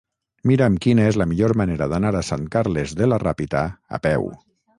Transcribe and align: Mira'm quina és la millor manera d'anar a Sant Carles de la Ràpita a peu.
Mira'm 0.51 0.77
quina 0.85 1.03
és 1.09 1.19
la 1.21 1.27
millor 1.33 1.53
manera 1.61 1.87
d'anar 1.91 2.13
a 2.21 2.25
Sant 2.31 2.49
Carles 2.57 2.97
de 3.03 3.11
la 3.13 3.21
Ràpita 3.27 3.63
a 3.99 4.03
peu. 4.09 4.29